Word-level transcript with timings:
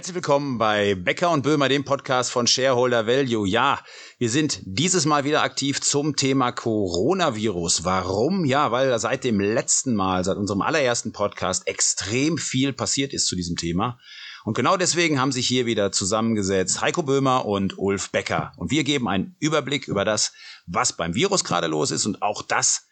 Herzlich 0.00 0.14
willkommen 0.14 0.56
bei 0.56 0.94
Becker 0.94 1.30
und 1.30 1.42
Böhmer, 1.42 1.68
dem 1.68 1.84
Podcast 1.84 2.32
von 2.32 2.46
Shareholder 2.46 3.06
Value. 3.06 3.46
Ja, 3.46 3.80
wir 4.16 4.30
sind 4.30 4.60
dieses 4.64 5.04
Mal 5.04 5.24
wieder 5.24 5.42
aktiv 5.42 5.82
zum 5.82 6.16
Thema 6.16 6.52
Coronavirus. 6.52 7.84
Warum? 7.84 8.46
Ja, 8.46 8.72
weil 8.72 8.98
seit 8.98 9.24
dem 9.24 9.40
letzten 9.40 9.94
Mal, 9.94 10.24
seit 10.24 10.38
unserem 10.38 10.62
allerersten 10.62 11.12
Podcast 11.12 11.66
extrem 11.66 12.38
viel 12.38 12.72
passiert 12.72 13.12
ist 13.12 13.26
zu 13.26 13.36
diesem 13.36 13.56
Thema. 13.56 13.98
Und 14.46 14.54
genau 14.56 14.78
deswegen 14.78 15.20
haben 15.20 15.32
sich 15.32 15.46
hier 15.46 15.66
wieder 15.66 15.92
zusammengesetzt 15.92 16.80
Heiko 16.80 17.02
Böhmer 17.02 17.44
und 17.44 17.76
Ulf 17.76 18.10
Becker. 18.10 18.52
Und 18.56 18.70
wir 18.70 18.84
geben 18.84 19.06
einen 19.06 19.36
Überblick 19.38 19.86
über 19.86 20.06
das, 20.06 20.32
was 20.66 20.96
beim 20.96 21.14
Virus 21.14 21.44
gerade 21.44 21.66
los 21.66 21.90
ist 21.90 22.06
und 22.06 22.22
auch 22.22 22.40
das, 22.40 22.86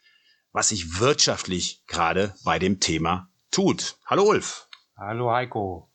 was 0.53 0.69
sich 0.69 1.01
wirtschaftlich 1.01 1.85
gerade 1.87 2.35
bei 2.45 2.59
dem 2.59 2.81
Thema 2.81 3.31
tut. 3.51 3.97
Hallo 4.05 4.25
Ulf. 4.25 4.69
Hallo 4.95 5.31
Heiko. 5.31 5.88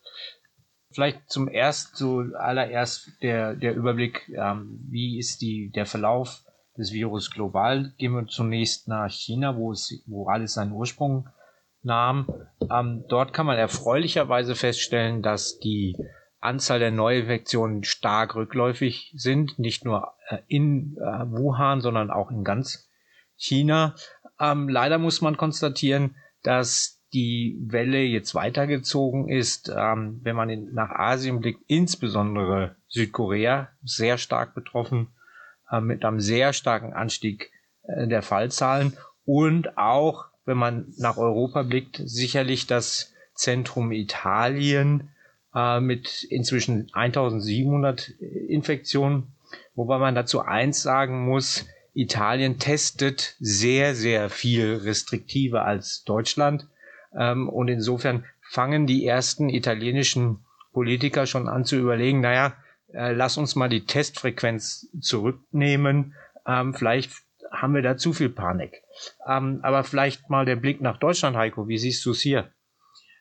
Vielleicht 0.93 1.29
zum 1.29 1.47
erst 1.47 1.95
zuallererst 1.95 3.11
der, 3.21 3.55
der 3.55 3.75
Überblick, 3.75 4.29
ähm, 4.35 4.79
wie 4.89 5.17
ist 5.17 5.41
die, 5.41 5.71
der 5.71 5.85
Verlauf 5.85 6.43
des 6.77 6.91
Virus 6.91 7.31
global. 7.31 7.93
Gehen 7.97 8.13
wir 8.13 8.27
zunächst 8.27 8.87
nach 8.87 9.09
China, 9.09 9.57
wo 9.57 9.71
es, 9.71 10.03
wo 10.07 10.27
alles 10.27 10.53
seinen 10.53 10.71
Ursprung 10.71 11.29
nahm. 11.83 12.27
Ähm, 12.71 13.05
dort 13.09 13.33
kann 13.33 13.45
man 13.45 13.57
erfreulicherweise 13.57 14.55
feststellen, 14.55 15.21
dass 15.21 15.59
die 15.59 15.97
Anzahl 16.39 16.79
der 16.79 16.91
Neuinfektionen 16.91 17.83
stark 17.83 18.35
rückläufig 18.35 19.13
sind, 19.15 19.59
nicht 19.59 19.85
nur 19.85 20.13
äh, 20.27 20.39
in 20.47 20.97
äh, 20.97 21.25
Wuhan, 21.29 21.81
sondern 21.81 22.11
auch 22.11 22.31
in 22.31 22.43
ganz 22.43 22.89
China. 23.35 23.95
Ähm, 24.39 24.67
leider 24.67 24.97
muss 24.97 25.21
man 25.21 25.37
konstatieren, 25.37 26.15
dass 26.43 27.01
die 27.13 27.57
Welle 27.61 28.01
jetzt 28.01 28.35
weitergezogen 28.35 29.29
ist, 29.29 29.71
ähm, 29.75 30.19
wenn 30.23 30.35
man 30.35 30.49
in, 30.49 30.73
nach 30.73 30.91
Asien 30.91 31.39
blickt, 31.39 31.61
insbesondere 31.67 32.75
Südkorea, 32.87 33.69
sehr 33.83 34.17
stark 34.17 34.55
betroffen, 34.55 35.09
äh, 35.71 35.79
mit 35.79 36.03
einem 36.03 36.19
sehr 36.19 36.53
starken 36.53 36.93
Anstieg 36.93 37.51
äh, 37.83 38.07
der 38.07 38.21
Fallzahlen 38.21 38.97
und 39.25 39.77
auch, 39.77 40.25
wenn 40.45 40.57
man 40.57 40.93
nach 40.97 41.17
Europa 41.17 41.63
blickt, 41.63 42.01
sicherlich 42.03 42.67
das 42.67 43.13
Zentrum 43.35 43.91
Italien 43.91 45.09
äh, 45.55 45.79
mit 45.79 46.23
inzwischen 46.23 46.89
1700 46.93 48.09
Infektionen, 48.09 49.35
wobei 49.75 49.99
man 49.99 50.15
dazu 50.15 50.41
eins 50.41 50.81
sagen 50.81 51.25
muss, 51.25 51.65
Italien 51.93 52.57
testet 52.57 53.35
sehr, 53.39 53.93
sehr 53.93 54.29
viel 54.29 54.75
restriktiver 54.83 55.63
als 55.63 56.03
Deutschland. 56.03 56.67
Ähm, 57.17 57.49
und 57.49 57.67
insofern 57.67 58.25
fangen 58.41 58.87
die 58.87 59.05
ersten 59.05 59.49
italienischen 59.49 60.45
Politiker 60.73 61.25
schon 61.25 61.47
an 61.47 61.65
zu 61.65 61.75
überlegen, 61.77 62.21
naja, 62.21 62.53
äh, 62.93 63.13
lass 63.13 63.37
uns 63.37 63.55
mal 63.55 63.69
die 63.69 63.85
Testfrequenz 63.85 64.87
zurücknehmen. 64.99 66.15
Ähm, 66.45 66.73
vielleicht 66.73 67.11
haben 67.51 67.75
wir 67.75 67.81
da 67.81 67.97
zu 67.97 68.13
viel 68.13 68.29
Panik. 68.29 68.81
Ähm, 69.27 69.59
aber 69.63 69.83
vielleicht 69.83 70.29
mal 70.29 70.45
der 70.45 70.55
Blick 70.55 70.81
nach 70.81 70.97
Deutschland, 70.97 71.37
Heiko. 71.37 71.67
Wie 71.67 71.77
siehst 71.77 72.05
du 72.05 72.11
es 72.11 72.21
hier? 72.21 72.51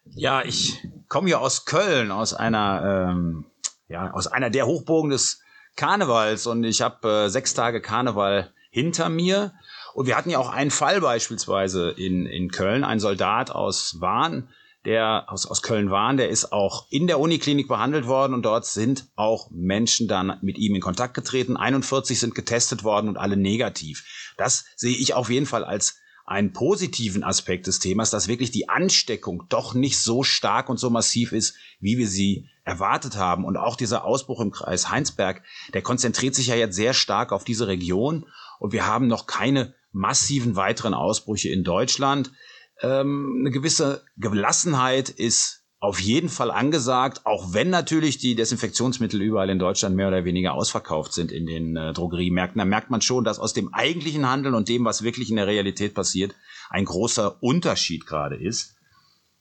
Ja, 0.04 0.42
ich 0.42 0.82
komme 1.08 1.30
ja 1.30 1.38
aus 1.38 1.64
Köln, 1.64 2.10
aus 2.10 2.34
einer, 2.34 3.10
ähm, 3.10 3.44
ja, 3.88 4.10
aus 4.10 4.27
einer 4.27 4.50
der 4.50 4.66
Hochburgen 4.66 5.10
des 5.10 5.42
Karnevals 5.77 6.46
und 6.46 6.64
ich 6.64 6.82
habe 6.82 7.27
äh, 7.27 7.28
sechs 7.28 7.54
Tage 7.54 7.80
Karneval 7.80 8.52
hinter 8.70 9.08
mir 9.08 9.52
und 9.94 10.06
wir 10.06 10.16
hatten 10.16 10.30
ja 10.30 10.38
auch 10.38 10.50
einen 10.50 10.70
Fall 10.70 11.00
beispielsweise 11.00 11.90
in, 11.90 12.26
in 12.26 12.50
Köln, 12.50 12.84
ein 12.84 13.00
Soldat 13.00 13.50
aus 13.50 14.00
Wahn, 14.00 14.48
der 14.84 15.26
aus, 15.28 15.46
aus 15.46 15.62
Köln-Wahn, 15.62 16.16
der 16.16 16.28
ist 16.28 16.52
auch 16.52 16.86
in 16.90 17.06
der 17.06 17.20
Uniklinik 17.20 17.68
behandelt 17.68 18.06
worden 18.06 18.34
und 18.34 18.42
dort 18.42 18.66
sind 18.66 19.06
auch 19.14 19.48
Menschen 19.50 20.08
dann 20.08 20.38
mit 20.42 20.58
ihm 20.58 20.74
in 20.74 20.80
Kontakt 20.80 21.14
getreten. 21.14 21.56
41 21.56 22.18
sind 22.18 22.34
getestet 22.34 22.82
worden 22.82 23.08
und 23.08 23.16
alle 23.16 23.36
negativ. 23.36 24.32
Das 24.36 24.64
sehe 24.76 24.96
ich 24.96 25.14
auf 25.14 25.30
jeden 25.30 25.46
Fall 25.46 25.64
als 25.64 25.98
einen 26.24 26.52
positiven 26.52 27.24
Aspekt 27.24 27.67
des 27.67 27.78
Themas, 27.78 28.11
dass 28.11 28.28
wirklich 28.28 28.50
die 28.50 28.68
Ansteckung 28.68 29.44
doch 29.48 29.74
nicht 29.74 29.98
so 29.98 30.22
stark 30.22 30.68
und 30.68 30.78
so 30.78 30.88
massiv 30.88 31.33
ist, 31.33 31.56
wie 31.80 31.98
wir 31.98 32.08
sie 32.08 32.48
erwartet 32.64 33.17
haben. 33.17 33.44
Und 33.44 33.56
auch 33.56 33.77
dieser 33.77 34.05
Ausbruch 34.05 34.40
im 34.40 34.52
Kreis 34.52 34.88
Heinsberg, 34.88 35.42
der 35.74 35.83
konzentriert 35.83 36.34
sich 36.34 36.46
ja 36.46 36.55
jetzt 36.55 36.77
sehr 36.77 36.94
stark 36.94 37.33
auf 37.33 37.44
diese 37.44 37.67
Region. 37.67 38.27
Und 38.61 38.72
wir 38.72 38.86
haben 38.86 39.08
noch 39.08 39.27
keine 39.27 39.74
massiven 39.92 40.57
weiteren 40.57 40.95
Ausbrüche 40.95 41.51
in 41.51 41.64
Deutschland. 41.64 42.33
Ähm, 42.80 43.36
eine 43.41 43.51
gewisse 43.51 44.05
Gelassenheit 44.17 45.08
ist 45.08 45.63
auf 45.83 45.98
jeden 45.98 46.29
Fall 46.29 46.53
angesagt, 46.53 47.27
auch 47.27 47.55
wenn 47.55 47.69
natürlich 47.69 48.19
die 48.19 48.36
Desinfektionsmittel 48.36 49.20
überall 49.20 49.51
in 49.51 49.58
Deutschland 49.58 49.97
mehr 49.97 50.07
oder 50.07 50.25
weniger 50.25 50.55
ausverkauft 50.55 51.13
sind 51.13 51.33
in 51.33 51.45
den 51.45 51.77
äh, 51.77 51.92
Drogeriemärkten. 51.92 52.61
Da 52.61 52.64
merkt 52.64 52.89
man 52.89 53.01
schon, 53.01 53.25
dass 53.25 53.41
aus 53.41 53.53
dem 53.53 53.75
eigentlichen 53.75 54.29
Handeln 54.29 54.55
und 54.55 54.69
dem, 54.69 54.85
was 54.85 55.03
wirklich 55.03 55.29
in 55.30 55.36
der 55.36 55.48
Realität 55.48 55.92
passiert, 55.92 56.36
ein 56.70 56.85
großer 56.85 57.42
Unterschied 57.42 58.07
gerade 58.07 58.36
ist. 58.36 58.77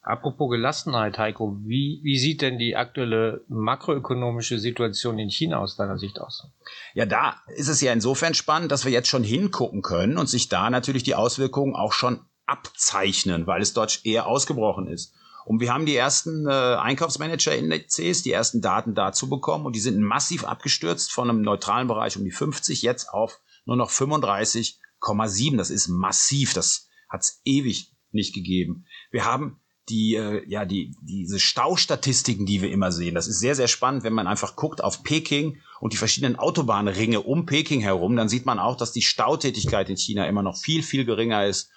Apropos 0.03 0.49
Gelassenheit, 0.49 1.19
Heiko, 1.19 1.57
wie, 1.63 1.99
wie 2.03 2.17
sieht 2.17 2.41
denn 2.41 2.57
die 2.57 2.75
aktuelle 2.75 3.45
makroökonomische 3.49 4.57
Situation 4.57 5.19
in 5.19 5.29
China 5.29 5.59
aus 5.59 5.75
deiner 5.75 5.99
Sicht 5.99 6.19
aus? 6.19 6.47
Ja, 6.95 7.05
da 7.05 7.35
ist 7.55 7.67
es 7.67 7.81
ja 7.81 7.93
insofern 7.93 8.33
spannend, 8.33 8.71
dass 8.71 8.83
wir 8.83 8.91
jetzt 8.91 9.09
schon 9.09 9.23
hingucken 9.23 9.83
können 9.83 10.17
und 10.17 10.27
sich 10.27 10.49
da 10.49 10.71
natürlich 10.71 11.03
die 11.03 11.13
Auswirkungen 11.13 11.75
auch 11.75 11.93
schon 11.93 12.21
abzeichnen, 12.47 13.45
weil 13.45 13.61
es 13.61 13.73
dort 13.73 14.01
eher 14.03 14.25
ausgebrochen 14.25 14.87
ist. 14.87 15.13
Und 15.45 15.59
wir 15.59 15.71
haben 15.71 15.85
die 15.85 15.95
ersten 15.95 16.47
äh, 16.47 16.51
Einkaufsmanager-Indizes, 16.51 18.23
die 18.23 18.31
ersten 18.31 18.61
Daten 18.61 18.95
dazu 18.95 19.29
bekommen 19.29 19.65
und 19.65 19.75
die 19.75 19.79
sind 19.79 19.99
massiv 19.99 20.45
abgestürzt 20.45 21.11
von 21.11 21.29
einem 21.29 21.41
neutralen 21.41 21.87
Bereich 21.87 22.17
um 22.17 22.23
die 22.23 22.31
50 22.31 22.81
jetzt 22.81 23.09
auf 23.09 23.39
nur 23.65 23.75
noch 23.75 23.91
35,7. 23.91 25.57
Das 25.57 25.69
ist 25.69 25.87
massiv. 25.89 26.53
Das 26.53 26.89
hat 27.07 27.21
es 27.21 27.41
ewig 27.45 27.93
nicht 28.11 28.33
gegeben. 28.33 28.85
Wir 29.11 29.25
haben 29.25 29.61
die, 29.91 30.15
äh, 30.15 30.43
ja, 30.47 30.65
die, 30.65 30.95
diese 31.01 31.39
Staustatistiken, 31.39 32.45
die 32.45 32.61
wir 32.61 32.71
immer 32.71 32.91
sehen. 32.91 33.13
Das 33.13 33.27
ist 33.27 33.39
sehr, 33.39 33.55
sehr 33.55 33.67
spannend, 33.67 34.03
wenn 34.03 34.13
man 34.13 34.25
einfach 34.25 34.55
guckt 34.55 34.83
auf 34.83 35.03
Peking 35.03 35.57
und 35.79 35.93
die 35.93 35.97
verschiedenen 35.97 36.37
Autobahnringe 36.37 37.19
um 37.19 37.45
Peking 37.45 37.81
herum, 37.81 38.15
dann 38.15 38.29
sieht 38.29 38.45
man 38.45 38.57
auch, 38.57 38.77
dass 38.77 38.93
die 38.93 39.01
Stautätigkeit 39.01 39.89
in 39.89 39.97
China 39.97 40.25
immer 40.27 40.41
noch 40.41 40.57
viel, 40.57 40.81
viel 40.81 41.05
geringer 41.05 41.45
ist 41.45 41.69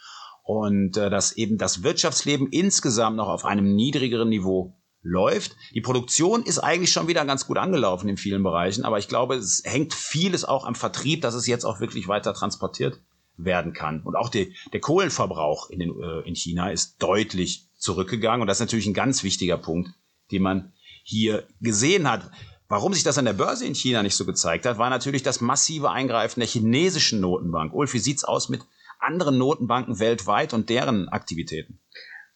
und 0.44 0.96
äh, 0.96 1.10
dass 1.10 1.32
eben 1.32 1.58
das 1.58 1.82
Wirtschaftsleben 1.82 2.48
insgesamt 2.48 3.16
noch 3.16 3.28
auf 3.28 3.44
einem 3.44 3.74
niedrigeren 3.74 4.28
Niveau 4.28 4.76
läuft. 5.02 5.56
Die 5.74 5.80
Produktion 5.80 6.44
ist 6.44 6.60
eigentlich 6.60 6.92
schon 6.92 7.08
wieder 7.08 7.24
ganz 7.24 7.46
gut 7.46 7.58
angelaufen 7.58 8.08
in 8.08 8.16
vielen 8.16 8.42
Bereichen, 8.42 8.84
aber 8.84 8.98
ich 8.98 9.08
glaube, 9.08 9.34
es 9.34 9.62
hängt 9.64 9.92
vieles 9.92 10.44
auch 10.44 10.64
am 10.64 10.74
Vertrieb, 10.74 11.20
dass 11.20 11.34
es 11.34 11.46
jetzt 11.46 11.64
auch 11.64 11.80
wirklich 11.80 12.08
weiter 12.08 12.32
transportiert 12.32 13.00
werden 13.36 13.72
kann. 13.72 14.02
Und 14.02 14.16
auch 14.16 14.28
die, 14.28 14.54
der 14.72 14.80
Kohlenverbrauch 14.80 15.70
in, 15.70 15.80
den, 15.80 16.00
äh, 16.00 16.20
in 16.20 16.34
China 16.34 16.70
ist 16.70 17.02
deutlich 17.02 17.68
zurückgegangen. 17.84 18.40
Und 18.40 18.48
das 18.48 18.56
ist 18.56 18.66
natürlich 18.66 18.86
ein 18.86 18.94
ganz 18.94 19.22
wichtiger 19.22 19.58
Punkt, 19.58 19.90
den 20.32 20.42
man 20.42 20.72
hier 21.04 21.46
gesehen 21.60 22.10
hat. 22.10 22.30
Warum 22.68 22.94
sich 22.94 23.04
das 23.04 23.18
an 23.18 23.26
der 23.26 23.34
Börse 23.34 23.66
in 23.66 23.74
China 23.74 24.02
nicht 24.02 24.16
so 24.16 24.24
gezeigt 24.24 24.64
hat, 24.66 24.78
war 24.78 24.90
natürlich 24.90 25.22
das 25.22 25.40
massive 25.40 25.90
Eingreifen 25.90 26.40
der 26.40 26.48
chinesischen 26.48 27.20
Notenbank. 27.20 27.74
Ulf, 27.74 27.92
wie 27.92 27.98
sieht's 27.98 28.24
aus 28.24 28.48
mit 28.48 28.62
anderen 28.98 29.36
Notenbanken 29.36 30.00
weltweit 30.00 30.54
und 30.54 30.70
deren 30.70 31.08
Aktivitäten? 31.10 31.78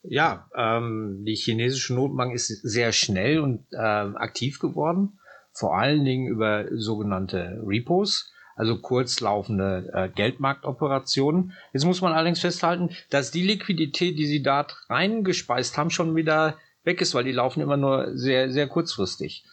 Ja, 0.02 0.48
ähm, 0.54 1.24
die 1.26 1.34
chinesische 1.34 1.94
Notenbank 1.94 2.34
ist 2.34 2.48
sehr 2.48 2.92
schnell 2.92 3.40
und 3.40 3.66
äh, 3.72 3.78
aktiv 3.78 4.58
geworden, 4.58 5.18
vor 5.52 5.76
allen 5.76 6.04
Dingen 6.04 6.28
über 6.28 6.66
sogenannte 6.72 7.60
Repos 7.66 8.30
also 8.58 8.76
kurzlaufende 8.76 9.90
äh, 9.94 10.08
Geldmarktoperationen. 10.08 11.52
Jetzt 11.72 11.84
muss 11.84 12.00
man 12.00 12.12
allerdings 12.12 12.40
festhalten, 12.40 12.90
dass 13.08 13.30
die 13.30 13.46
Liquidität, 13.46 14.18
die 14.18 14.26
sie 14.26 14.42
da 14.42 14.66
reingespeist 14.88 15.78
haben, 15.78 15.90
schon 15.90 16.16
wieder 16.16 16.58
weg 16.82 17.00
ist, 17.00 17.14
weil 17.14 17.24
die 17.24 17.32
laufen 17.32 17.60
immer 17.60 17.76
nur 17.76 18.16
sehr, 18.16 18.50
sehr 18.50 18.66
kurzfristig. 18.66 19.44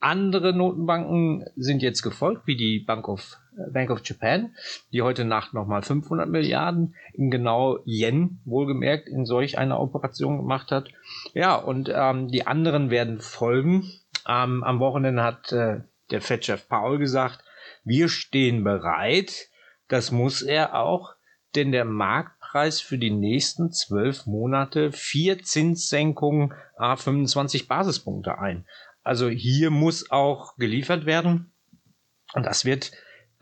Andere 0.00 0.54
Notenbanken 0.54 1.44
sind 1.56 1.82
jetzt 1.82 2.02
gefolgt, 2.02 2.46
wie 2.46 2.56
die 2.56 2.78
Bank 2.78 3.08
of, 3.08 3.36
Bank 3.72 3.90
of 3.90 4.00
Japan, 4.04 4.54
die 4.92 5.02
heute 5.02 5.24
Nacht 5.24 5.52
nochmal 5.52 5.82
500 5.82 6.28
Milliarden 6.28 6.94
in 7.12 7.30
genau 7.30 7.80
Yen, 7.84 8.40
wohlgemerkt, 8.44 9.08
in 9.08 9.26
solch 9.26 9.58
einer 9.58 9.80
Operation 9.80 10.38
gemacht 10.38 10.70
hat. 10.70 10.88
Ja, 11.34 11.56
und 11.56 11.90
ähm, 11.92 12.28
die 12.28 12.46
anderen 12.46 12.90
werden 12.90 13.18
folgen. 13.20 13.90
Ähm, 14.26 14.62
am 14.64 14.78
Wochenende 14.78 15.22
hat 15.22 15.52
äh, 15.52 15.80
der 16.12 16.22
Fed-Chef 16.22 16.68
Paul 16.68 16.98
gesagt, 16.98 17.44
wir 17.88 18.08
stehen 18.08 18.62
bereit. 18.62 19.48
Das 19.88 20.12
muss 20.12 20.42
er 20.42 20.74
auch, 20.74 21.14
denn 21.54 21.72
der 21.72 21.84
Marktpreis 21.84 22.80
für 22.80 22.98
die 22.98 23.10
nächsten 23.10 23.72
zwölf 23.72 24.26
Monate 24.26 24.92
vier 24.92 25.42
Zinssenkungen 25.42 26.52
a 26.76 26.96
25 26.96 27.66
Basispunkte 27.66 28.38
ein. 28.38 28.66
Also 29.02 29.28
hier 29.28 29.70
muss 29.70 30.10
auch 30.10 30.56
geliefert 30.56 31.06
werden. 31.06 31.52
Und 32.34 32.44
das 32.44 32.64
wird 32.64 32.92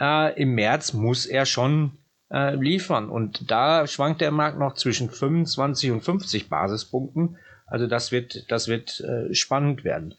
äh, 0.00 0.40
im 0.40 0.54
März 0.54 0.92
muss 0.92 1.26
er 1.26 1.44
schon 1.44 1.98
äh, 2.30 2.54
liefern. 2.54 3.10
Und 3.10 3.50
da 3.50 3.86
schwankt 3.86 4.20
der 4.20 4.30
Markt 4.30 4.58
noch 4.58 4.74
zwischen 4.74 5.10
25 5.10 5.90
und 5.90 6.02
50 6.02 6.48
Basispunkten. 6.48 7.38
Also 7.66 7.88
das 7.88 8.12
wird, 8.12 8.50
das 8.50 8.68
wird 8.68 9.00
äh, 9.00 9.34
spannend 9.34 9.82
werden. 9.82 10.14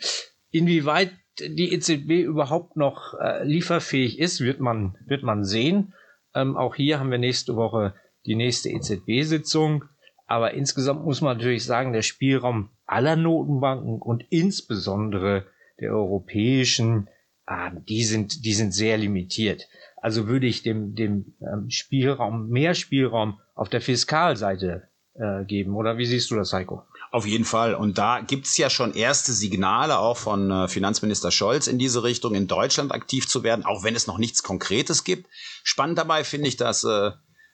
inwieweit 0.52 1.12
die 1.40 1.74
EZB 1.74 2.24
überhaupt 2.24 2.76
noch 2.76 3.14
äh, 3.20 3.44
lieferfähig 3.44 4.20
ist, 4.20 4.42
wird 4.42 4.60
man, 4.60 4.98
wird 5.06 5.24
man 5.24 5.44
sehen. 5.44 5.94
Ähm, 6.34 6.58
auch 6.58 6.76
hier 6.76 7.00
haben 7.00 7.12
wir 7.12 7.18
nächste 7.18 7.56
Woche 7.56 7.94
die 8.26 8.36
nächste 8.36 8.70
EZB-Sitzung. 8.70 9.86
Aber 10.26 10.54
insgesamt 10.54 11.06
muss 11.06 11.22
man 11.22 11.38
natürlich 11.38 11.64
sagen, 11.64 11.94
der 11.94 12.02
Spielraum 12.02 12.70
aller 12.86 13.16
Notenbanken 13.16 14.02
und 14.02 14.26
insbesondere 14.30 15.46
der 15.80 15.94
europäischen, 15.94 17.08
äh, 17.48 17.72
die 17.88 18.04
sind, 18.04 18.46
die 18.46 18.54
sind 18.54 18.74
sehr 18.74 18.98
limitiert. 18.98 19.68
Also 19.98 20.28
würde 20.28 20.48
ich 20.48 20.64
dem, 20.64 20.96
dem 20.96 21.34
ähm, 21.42 21.70
Spielraum, 21.70 22.50
mehr 22.50 22.74
Spielraum 22.74 23.40
auf 23.56 23.70
der 23.70 23.82
Fiskalseite 23.82 24.87
äh, 25.18 25.46
geben. 25.46 25.76
Oder 25.76 25.98
wie 25.98 26.06
siehst 26.06 26.32
du 26.32 26.36
das, 26.36 26.54
Heiko? 26.54 26.84
Auf 27.12 27.26
jeden 27.26 27.46
Fall. 27.46 27.74
Und 27.74 27.98
da 27.98 28.20
gibt's 28.20 28.58
ja 28.58 28.70
schon 28.70 28.94
erste 28.94 29.32
Signale 29.34 30.00
auch 30.00 30.18
von 30.18 30.52
äh, 30.52 30.68
Finanzminister 30.68 31.32
Scholz 31.32 31.68
in 31.68 31.80
diese 31.80 32.04
Richtung, 32.04 32.36
in 32.36 32.48
Deutschland 32.48 32.92
aktiv 32.92 33.28
zu 33.28 33.44
werden, 33.44 33.66
auch 33.66 33.84
wenn 33.84 33.96
es 33.96 34.08
noch 34.08 34.18
nichts 34.18 34.44
Konkretes 34.44 35.04
gibt. 35.04 35.28
Spannend 35.64 35.98
dabei 35.98 36.24
finde 36.24 36.50
ich, 36.50 36.58
dass 36.58 36.84
äh, 36.84 37.12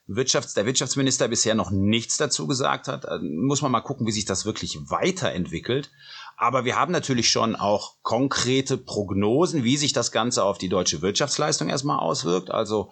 Wirtschafts-, 0.07 0.55
der 0.55 0.65
Wirtschaftsminister 0.65 1.27
bisher 1.27 1.55
noch 1.55 1.71
nichts 1.71 2.17
dazu 2.17 2.47
gesagt 2.47 2.87
hat. 2.87 3.05
Äh, 3.05 3.19
muss 3.19 3.61
man 3.61 3.71
mal 3.71 3.81
gucken, 3.81 4.07
wie 4.07 4.11
sich 4.11 4.25
das 4.25 4.45
wirklich 4.45 4.77
weiterentwickelt. 4.89 5.91
Aber 6.35 6.65
wir 6.65 6.75
haben 6.75 6.91
natürlich 6.91 7.29
schon 7.29 7.55
auch 7.55 7.95
konkrete 8.01 8.77
Prognosen, 8.77 9.63
wie 9.63 9.77
sich 9.77 9.93
das 9.93 10.11
Ganze 10.11 10.43
auf 10.43 10.57
die 10.57 10.69
deutsche 10.69 11.01
Wirtschaftsleistung 11.01 11.69
erstmal 11.69 11.99
auswirkt. 11.99 12.49
Also 12.49 12.91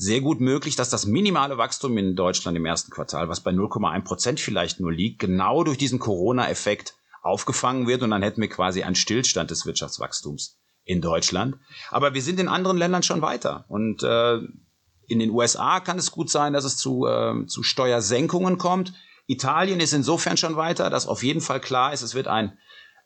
sehr 0.00 0.22
gut 0.22 0.40
möglich, 0.40 0.76
dass 0.76 0.88
das 0.88 1.04
minimale 1.04 1.58
Wachstum 1.58 1.98
in 1.98 2.16
Deutschland 2.16 2.56
im 2.56 2.64
ersten 2.64 2.90
Quartal, 2.90 3.28
was 3.28 3.40
bei 3.40 3.50
0,1 3.50 4.02
Prozent 4.02 4.40
vielleicht 4.40 4.80
nur 4.80 4.90
liegt, 4.90 5.18
genau 5.18 5.62
durch 5.62 5.76
diesen 5.76 5.98
Corona-Effekt 5.98 6.94
aufgefangen 7.20 7.86
wird 7.86 8.02
und 8.02 8.10
dann 8.10 8.22
hätten 8.22 8.40
wir 8.40 8.48
quasi 8.48 8.82
einen 8.82 8.94
Stillstand 8.94 9.50
des 9.50 9.66
Wirtschaftswachstums 9.66 10.58
in 10.84 11.02
Deutschland. 11.02 11.56
Aber 11.90 12.14
wir 12.14 12.22
sind 12.22 12.40
in 12.40 12.48
anderen 12.48 12.78
Ländern 12.78 13.02
schon 13.02 13.20
weiter 13.20 13.66
und 13.68 14.02
äh, 14.02 14.38
in 15.06 15.18
den 15.18 15.30
USA 15.32 15.80
kann 15.80 15.98
es 15.98 16.10
gut 16.10 16.30
sein, 16.30 16.54
dass 16.54 16.64
es 16.64 16.78
zu, 16.78 17.06
äh, 17.06 17.44
zu 17.44 17.62
Steuersenkungen 17.62 18.56
kommt. 18.56 18.94
Italien 19.26 19.80
ist 19.80 19.92
insofern 19.92 20.38
schon 20.38 20.56
weiter, 20.56 20.88
dass 20.88 21.06
auf 21.06 21.22
jeden 21.22 21.42
Fall 21.42 21.60
klar 21.60 21.92
ist, 21.92 22.00
es 22.00 22.14
wird 22.14 22.26
ein 22.26 22.56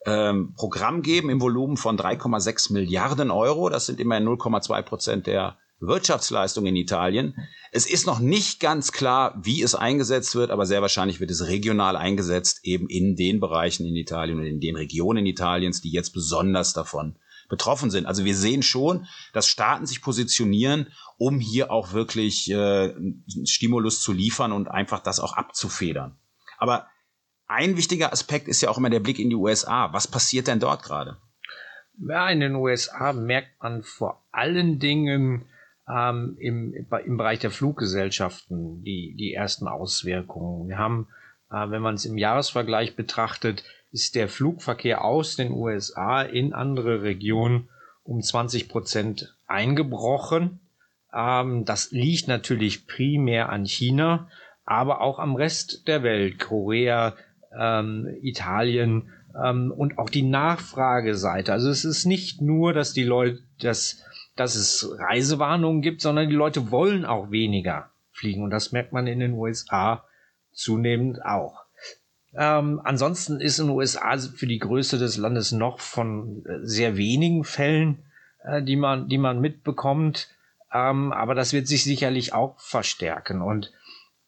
ähm, 0.07 0.55
Programm 0.57 1.03
geben 1.03 1.29
im 1.29 1.41
Volumen 1.41 1.77
von 1.77 1.99
3,6 1.99 2.73
Milliarden 2.73 3.33
Euro. 3.33 3.69
Das 3.69 3.87
sind 3.87 3.99
immerhin 3.99 4.29
0,2 4.29 4.83
Prozent 4.83 5.27
der 5.27 5.59
Wirtschaftsleistung 5.87 6.67
in 6.67 6.77
Italien. 6.77 7.35
Es 7.73 7.87
ist 7.87 8.07
noch 8.07 8.21
nicht 8.21 8.61
ganz 8.61 8.93
klar, 8.93 9.35
wie 9.43 9.63
es 9.63 9.75
eingesetzt 9.75 10.35
wird, 10.35 10.51
aber 10.51 10.67
sehr 10.67 10.83
wahrscheinlich 10.83 11.21
wird 11.21 11.31
es 11.31 11.47
regional 11.47 11.97
eingesetzt, 11.97 12.61
eben 12.63 12.89
in 12.89 13.17
den 13.17 13.41
Bereichen 13.41 13.87
in 13.87 13.97
Italien 13.97 14.39
und 14.39 14.47
in 14.47 14.61
den 14.61 14.77
Regionen 14.77 15.27
Italiens, 15.27 15.81
die 15.81 15.91
jetzt 15.91 16.11
besonders 16.11 16.73
davon 16.73 17.17
betroffen 17.49 17.91
sind. 17.91 18.07
Also 18.07 18.25
wir 18.25 18.37
sehen 18.37 18.63
schon, 18.63 19.07
dass 19.33 19.49
Staaten 19.49 19.87
sich 19.87 20.03
positionieren, 20.03 20.89
um 21.19 21.41
hier 21.41 21.71
auch 21.71 21.93
wirklich 21.93 22.51
äh, 22.51 22.95
Stimulus 23.45 24.01
zu 24.01 24.13
liefern 24.13 24.53
und 24.53 24.69
einfach 24.69 25.01
das 25.01 25.21
auch 25.21 25.35
abzufedern. 25.35 26.17
Aber 26.59 26.87
ein 27.47 27.77
wichtiger 27.77 28.13
Aspekt 28.13 28.49
ist 28.49 28.61
ja 28.61 28.71
auch 28.71 28.79
immer 28.79 28.91
der 28.91 29.01
Blick 29.01 29.19
in 29.19 29.31
die 29.31 29.37
USA. 29.37 29.93
Was 29.93 30.09
passiert 30.09 30.47
denn 30.47 30.61
dort 30.61 30.83
gerade? 30.83 31.19
Ja, 31.99 32.29
in 32.29 32.41
den 32.41 32.55
USA 32.55 33.13
merkt 33.13 33.63
man 33.63 33.83
vor 33.83 34.25
allen 34.33 34.79
Dingen 34.79 35.45
ähm, 35.89 36.37
im, 36.39 36.75
im 36.75 37.17
Bereich 37.17 37.41
der 37.41 37.51
Fluggesellschaften 37.51 38.83
die, 38.83 39.15
die 39.19 39.35
ersten 39.35 39.69
Auswirkungen. 39.69 40.69
Wir 40.69 40.79
haben, 40.79 41.09
äh, 41.51 41.71
wenn 41.71 41.83
man 41.83 41.95
es 41.95 42.05
im 42.05 42.19
Jahresvergleich 42.19 42.97
betrachtet, 42.97 43.65
ist 43.93 44.15
der 44.15 44.29
Flugverkehr 44.29 45.05
aus 45.05 45.37
den 45.37 45.53
USA 45.53 46.23
in 46.23 46.53
andere 46.53 47.03
Regionen 47.03 47.69
um 48.03 48.21
20 48.21 48.69
Prozent 48.69 49.37
eingebrochen. 49.47 50.61
Ähm, 51.15 51.65
das 51.65 51.91
liegt 51.93 52.29
natürlich 52.29 52.87
primär 52.87 53.51
an 53.51 53.67
China, 53.67 54.29
aber 54.65 55.01
auch 55.01 55.19
am 55.19 55.37
Rest 55.37 55.87
der 55.87 56.03
Welt, 56.03 56.39
Korea, 56.39 57.15
ähm, 57.57 58.09
Italien 58.23 59.11
ähm, 59.43 59.73
und 59.73 59.99
auch 59.99 60.11
die 60.11 60.23
Nachfrageseite. 60.23 61.53
Also 61.53 61.69
es 61.69 61.85
ist 61.85 62.07
nicht 62.07 62.41
nur, 62.41 62.73
dass 62.73 62.93
die 62.93 63.05
Leute, 63.05 63.41
dass 63.61 64.03
dass 64.37 64.55
es 64.55 64.89
Reisewarnungen 64.99 65.83
gibt, 65.83 66.01
sondern 66.01 66.29
die 66.29 66.35
Leute 66.35 66.71
wollen 66.71 67.05
auch 67.05 67.31
weniger 67.31 67.91
fliegen. 68.13 68.43
Und 68.43 68.51
das 68.51 68.73
merkt 68.73 68.93
man 68.93 69.07
in 69.07 69.21
den 69.21 69.35
USA 69.35 70.05
zunehmend 70.53 71.25
auch. 71.25 71.65
Ähm, 72.37 72.81
ansonsten 72.83 73.41
ist 73.41 73.59
in 73.59 73.67
den 73.67 73.77
USA 73.77 74.17
für 74.19 74.47
die 74.47 74.59
Größe 74.59 74.99
des 74.99 75.17
Landes 75.17 75.53
noch 75.53 75.81
von 75.81 76.45
äh, 76.47 76.59
sehr 76.63 76.97
wenigen 76.97 77.45
Fällen, 77.45 78.05
äh, 78.43 78.63
die 78.63 78.77
man, 78.77 79.09
die 79.09 79.19
man 79.19 79.41
mitbekommt. 79.41 80.29
Ähm, 80.73 81.13
aber 81.13 81.37
das 81.37 81.53
wird 81.53 81.69
sich 81.69 81.85
sicherlich 81.85 82.33
auch 82.33 82.59
verstärken. 82.59 83.41
Und 83.41 83.73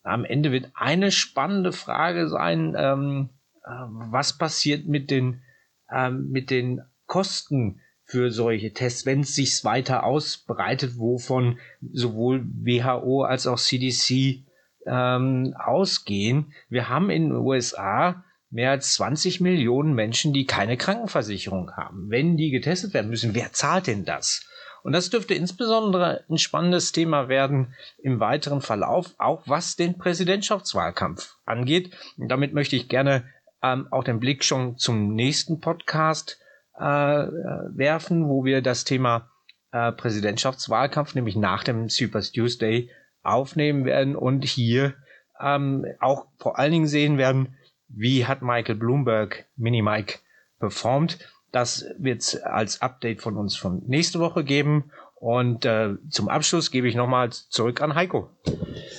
am 0.05 0.25
Ende 0.25 0.53
wird 0.53 0.70
eine 0.75 1.11
spannende 1.11 1.73
Frage 1.73 2.29
sein, 2.29 2.76
ähm, 2.79 3.31
äh, 3.64 3.70
was 3.88 4.38
passiert 4.38 4.87
mit 4.87 5.11
den, 5.11 5.43
ähm, 5.91 6.31
mit 6.31 6.50
den 6.50 6.82
Kosten 7.06 7.81
für 8.06 8.31
solche 8.31 8.73
Tests, 8.73 9.05
wenn 9.05 9.20
es 9.20 9.35
sich 9.35 9.64
weiter 9.64 10.05
ausbreitet, 10.05 10.97
wovon 10.97 11.58
sowohl 11.93 12.44
WHO 12.44 13.25
als 13.25 13.49
auch 13.49 13.58
CDC 13.58 14.44
ähm, 14.87 15.55
ausgehen. 15.58 16.53
Wir 16.69 16.88
haben 16.88 17.11
in 17.11 17.31
den 17.31 17.37
USA 17.37 18.25
mehr 18.49 18.70
als 18.70 18.94
20 18.94 19.41
Millionen 19.41 19.94
Menschen, 19.94 20.32
die 20.32 20.47
keine 20.47 20.76
Krankenversicherung 20.76 21.73
haben. 21.73 22.08
Wenn 22.08 22.37
die 22.37 22.50
getestet 22.50 22.94
werden 22.94 23.11
müssen, 23.11 23.35
wer 23.35 23.53
zahlt 23.53 23.88
denn 23.88 24.05
das? 24.05 24.49
Und 24.85 24.93
das 24.93 25.11
dürfte 25.11 25.35
insbesondere 25.35 26.25
ein 26.31 26.38
spannendes 26.38 26.93
Thema 26.93 27.29
werden 27.29 27.75
im 27.99 28.20
weiteren 28.20 28.61
Verlauf, 28.61 29.17
auch 29.19 29.43
was 29.47 29.75
den 29.75 29.99
Präsidentschaftswahlkampf 29.99 31.38
angeht. 31.44 31.91
Und 32.17 32.29
damit 32.29 32.55
möchte 32.55 32.76
ich 32.76 32.88
gerne 32.88 33.25
ähm, 33.64 33.88
auch 33.91 34.05
den 34.05 34.20
Blick 34.20 34.44
schon 34.44 34.79
zum 34.79 35.17
nächsten 35.17 35.58
Podcast 35.58 36.38
äh, 36.78 36.82
werfen, 36.82 38.28
wo 38.28 38.44
wir 38.44 38.62
das 38.62 38.84
Thema 38.84 39.31
äh, 39.73 39.93
Präsidentschaftswahlkampf, 39.93 41.14
nämlich 41.14 41.37
nach 41.37 41.64
dem 41.64 41.88
Super 41.88 42.20
Tuesday, 42.23 42.90
aufnehmen 43.23 43.84
werden 43.84 44.17
und 44.17 44.44
hier 44.44 44.94
ähm, 45.40 45.84
auch 46.00 46.26
vor 46.38 46.58
allen 46.58 46.73
Dingen 46.73 46.87
sehen 46.87 47.19
werden, 47.19 47.56
wie 47.88 48.26
hat 48.26 48.43
Michael 48.43 48.76
Bloomberg 48.76 49.46
Mini 49.56 49.82
Mike 49.82 50.19
performt. 50.58 51.19
Das 51.52 51.84
wird 51.99 52.23
es 52.23 52.37
als 52.37 52.82
Update 52.82 53.22
von 53.22 53.37
uns 53.37 53.56
von 53.56 53.82
nächste 53.87 54.19
Woche 54.20 54.44
geben. 54.44 54.91
Und 55.15 55.65
äh, 55.65 55.94
zum 56.10 56.29
Abschluss 56.29 56.70
gebe 56.70 56.89
ich 56.89 56.94
nochmal 56.94 57.31
zurück 57.31 57.81
an 57.81 57.94
Heiko. 57.94 58.31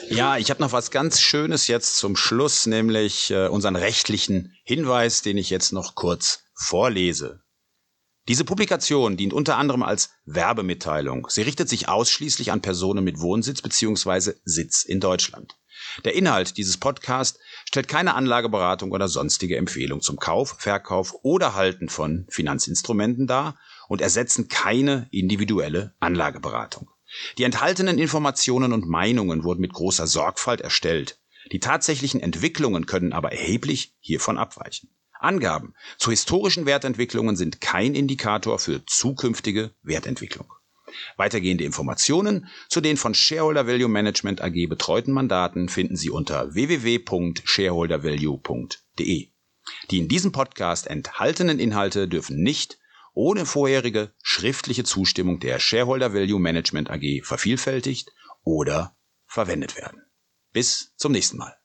Ja, 0.09 0.37
ich 0.37 0.49
habe 0.49 0.61
noch 0.61 0.71
was 0.71 0.89
ganz 0.89 1.21
Schönes 1.21 1.67
jetzt 1.67 1.97
zum 1.97 2.15
Schluss, 2.15 2.65
nämlich 2.65 3.29
äh, 3.29 3.47
unseren 3.47 3.75
rechtlichen 3.75 4.53
Hinweis, 4.63 5.21
den 5.21 5.37
ich 5.37 5.49
jetzt 5.49 5.73
noch 5.73 5.95
kurz 5.95 6.43
vorlese. 6.55 7.41
Diese 8.27 8.43
Publikation 8.43 9.15
dient 9.15 9.31
unter 9.31 9.57
anderem 9.57 9.83
als 9.83 10.09
Werbemitteilung. 10.25 11.27
Sie 11.29 11.43
richtet 11.43 11.69
sich 11.69 11.87
ausschließlich 11.87 12.51
an 12.51 12.61
Personen 12.61 13.03
mit 13.03 13.21
Wohnsitz 13.21 13.61
bzw. 13.61 14.33
Sitz 14.43 14.83
in 14.83 14.99
Deutschland. 14.99 15.55
Der 16.03 16.13
Inhalt 16.13 16.57
dieses 16.57 16.77
Podcasts 16.77 17.39
stellt 17.65 17.87
keine 17.87 18.15
Anlageberatung 18.15 18.91
oder 18.91 19.07
sonstige 19.07 19.55
Empfehlung 19.55 20.01
zum 20.01 20.17
Kauf, 20.17 20.57
Verkauf 20.59 21.13
oder 21.23 21.55
Halten 21.55 21.87
von 21.87 22.25
Finanzinstrumenten 22.29 23.27
dar 23.27 23.57
und 23.87 24.01
ersetzen 24.01 24.49
keine 24.49 25.07
individuelle 25.11 25.95
Anlageberatung. 25.99 26.89
Die 27.37 27.43
enthaltenen 27.43 27.97
Informationen 27.97 28.73
und 28.73 28.87
Meinungen 28.87 29.45
wurden 29.45 29.61
mit 29.61 29.71
großer 29.71 30.07
Sorgfalt 30.07 30.59
erstellt. 30.59 31.19
Die 31.53 31.61
tatsächlichen 31.61 32.19
Entwicklungen 32.19 32.85
können 32.85 33.13
aber 33.13 33.31
erheblich 33.31 33.95
hiervon 34.01 34.37
abweichen. 34.37 34.89
Angaben 35.19 35.73
zu 35.97 36.11
historischen 36.11 36.65
Wertentwicklungen 36.65 37.35
sind 37.35 37.61
kein 37.61 37.95
Indikator 37.95 38.59
für 38.59 38.85
zukünftige 38.85 39.71
Wertentwicklung. 39.83 40.51
Weitergehende 41.17 41.63
Informationen 41.63 42.47
zu 42.69 42.81
den 42.81 42.97
von 42.97 43.13
Shareholder 43.13 43.67
Value 43.67 43.89
Management 43.89 44.41
AG 44.41 44.67
betreuten 44.67 45.11
Mandaten 45.11 45.69
finden 45.69 45.95
Sie 45.95 46.09
unter 46.09 46.53
www.shareholdervalue.de. 46.53 49.29
Die 49.91 49.97
in 49.97 50.07
diesem 50.07 50.31
Podcast 50.31 50.87
enthaltenen 50.87 51.59
Inhalte 51.59 52.07
dürfen 52.07 52.41
nicht 52.41 52.79
ohne 53.13 53.45
vorherige 53.45 54.13
schriftliche 54.21 54.83
Zustimmung 54.83 55.39
der 55.39 55.59
Shareholder 55.59 56.13
Value 56.13 56.39
Management 56.39 56.89
AG 56.89 57.21
vervielfältigt 57.23 58.11
oder 58.43 58.95
verwendet 59.25 59.75
werden. 59.75 60.03
Bis 60.53 60.93
zum 60.95 61.11
nächsten 61.11 61.37
Mal. 61.37 61.55